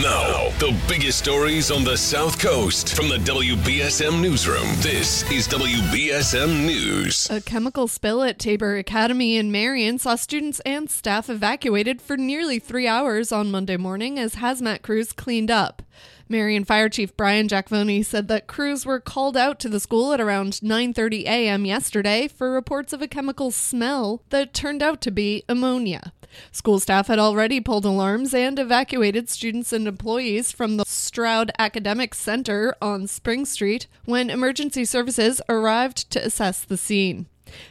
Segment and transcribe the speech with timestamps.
[0.00, 4.66] Now, the biggest stories on the South Coast from the WBSM Newsroom.
[4.76, 7.28] This is WBSM News.
[7.28, 12.58] A chemical spill at Tabor Academy in Marion saw students and staff evacuated for nearly
[12.58, 15.82] three hours on Monday morning as hazmat crews cleaned up.
[16.26, 20.22] Marion Fire Chief Brian Jackvony said that crews were called out to the school at
[20.22, 21.66] around 9:30 a.m.
[21.66, 26.14] yesterday for reports of a chemical smell that turned out to be ammonia.
[26.50, 32.14] School staff had already pulled alarms and evacuated students and employees from the Stroud Academic
[32.14, 37.26] Center on Spring Street when emergency services arrived to assess the scene.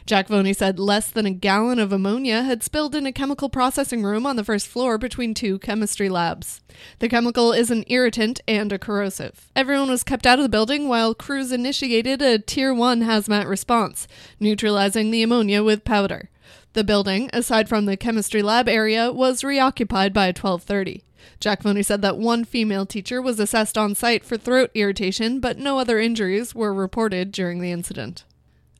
[0.06, 4.26] Jackvony said less than a gallon of ammonia had spilled in a chemical processing room
[4.26, 6.60] on the first floor between two chemistry labs.
[6.98, 9.50] The chemical is an irritant and a corrosive.
[9.56, 14.06] Everyone was kept out of the building while crews initiated a Tier 1 hazmat response,
[14.38, 16.30] neutralizing the ammonia with powder.
[16.74, 21.04] The building, aside from the chemistry lab area, was reoccupied by 1230.
[21.40, 25.78] Jackvony said that one female teacher was assessed on site for throat irritation, but no
[25.78, 28.24] other injuries were reported during the incident.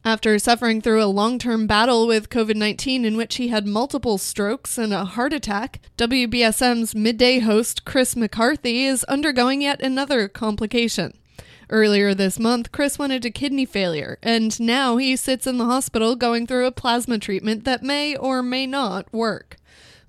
[0.05, 4.19] After suffering through a long term battle with COVID 19 in which he had multiple
[4.19, 11.17] strokes and a heart attack, WBSM's midday host Chris McCarthy is undergoing yet another complication.
[11.73, 16.17] Earlier this month, Chris went into kidney failure, and now he sits in the hospital
[16.17, 19.57] going through a plasma treatment that may or may not work.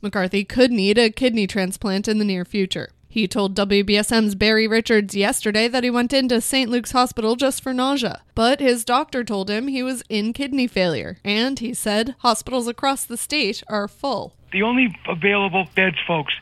[0.01, 2.89] McCarthy could need a kidney transplant in the near future.
[3.07, 6.69] He told WBSM's Barry Richards yesterday that he went into St.
[6.69, 11.17] Luke's Hospital just for nausea, but his doctor told him he was in kidney failure,
[11.23, 14.35] and he said hospitals across the state are full.
[14.51, 16.33] The only available beds, folks,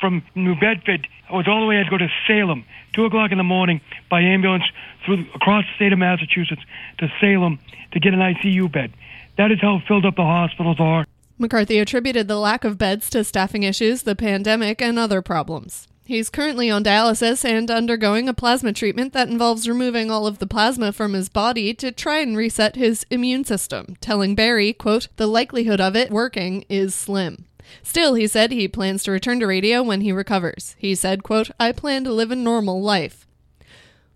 [0.00, 3.04] from New Bedford I was all the way I had to go to Salem, two
[3.04, 4.64] o'clock in the morning by ambulance
[5.04, 6.62] through across the state of Massachusetts
[6.98, 7.58] to Salem
[7.92, 8.92] to get an ICU bed.
[9.36, 11.06] That is how filled up the hospitals are.
[11.38, 15.86] McCarthy attributed the lack of beds to staffing issues, the pandemic, and other problems.
[16.04, 20.46] He's currently on dialysis and undergoing a plasma treatment that involves removing all of the
[20.46, 25.26] plasma from his body to try and reset his immune system, telling Barry, quote, the
[25.26, 27.44] likelihood of it working is slim.
[27.82, 30.74] Still, he said he plans to return to radio when he recovers.
[30.78, 33.26] He said, quote, I plan to live a normal life.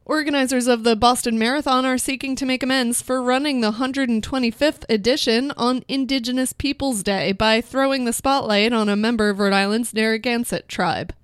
[0.04, 5.52] Organizers of the Boston Marathon are seeking to make amends for running the 125th edition
[5.52, 10.68] on Indigenous Peoples Day by throwing the spotlight on a member of Rhode Island's Narragansett
[10.68, 11.14] tribe.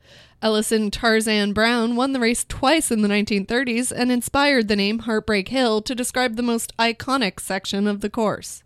[0.41, 5.49] Ellison Tarzan Brown won the race twice in the 1930s and inspired the name Heartbreak
[5.49, 8.63] Hill to describe the most iconic section of the course.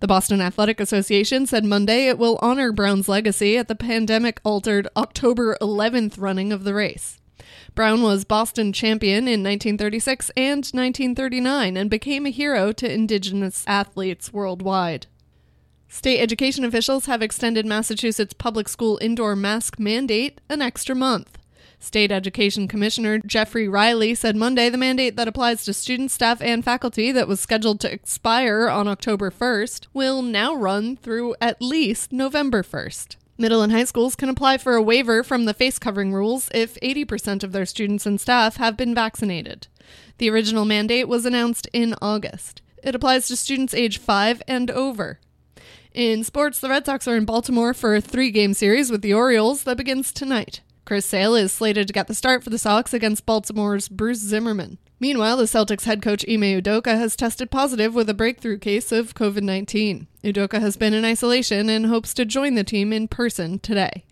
[0.00, 4.88] The Boston Athletic Association said Monday it will honor Brown's legacy at the pandemic altered
[4.96, 7.20] October 11th running of the race.
[7.74, 14.32] Brown was Boston champion in 1936 and 1939 and became a hero to Indigenous athletes
[14.32, 15.06] worldwide.
[15.88, 21.38] State education officials have extended Massachusetts public school indoor mask mandate an extra month.
[21.84, 26.64] State Education Commissioner Jeffrey Riley said Monday the mandate that applies to students, staff, and
[26.64, 32.10] faculty that was scheduled to expire on October 1st will now run through at least
[32.10, 33.16] November 1st.
[33.36, 36.80] Middle and high schools can apply for a waiver from the face covering rules if
[36.80, 39.66] 80% of their students and staff have been vaccinated.
[40.18, 42.62] The original mandate was announced in August.
[42.82, 45.18] It applies to students age 5 and over.
[45.92, 49.14] In sports, the Red Sox are in Baltimore for a three game series with the
[49.14, 50.60] Orioles that begins tonight.
[50.84, 54.78] Chris Sale is slated to get the start for the Sox against Baltimore's Bruce Zimmermann.
[55.00, 59.14] Meanwhile, the Celtics head coach Ime Udoka has tested positive with a breakthrough case of
[59.14, 60.06] COVID 19.
[60.22, 64.04] Udoka has been in isolation and hopes to join the team in person today.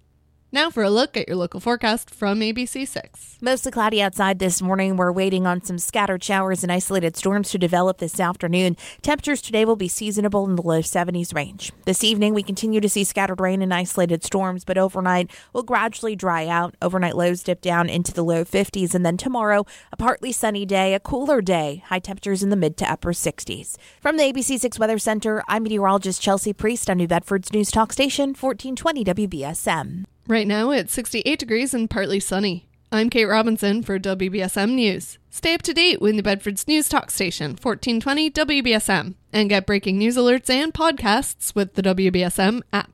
[0.54, 3.40] Now for a look at your local forecast from ABC6.
[3.40, 4.98] Mostly cloudy outside this morning.
[4.98, 8.76] We're waiting on some scattered showers and isolated storms to develop this afternoon.
[9.00, 11.72] Temperatures today will be seasonable in the low 70s range.
[11.86, 16.14] This evening, we continue to see scattered rain and isolated storms, but overnight will gradually
[16.14, 16.74] dry out.
[16.82, 20.92] Overnight lows dip down into the low 50s, and then tomorrow, a partly sunny day,
[20.92, 21.82] a cooler day.
[21.86, 23.78] High temperatures in the mid to upper 60s.
[24.02, 28.34] From the ABC6 Weather Center, I'm meteorologist Chelsea Priest on New Bedford's News Talk Station,
[28.34, 30.04] 1420 WBSM.
[30.28, 32.68] Right now it's 68 degrees and partly sunny.
[32.92, 35.18] I'm Kate Robinson for WBSM News.
[35.30, 39.98] Stay up to date with New Bedford's News Talk Station, 1420 WBSM, and get breaking
[39.98, 42.91] news alerts and podcasts with the WBSM app.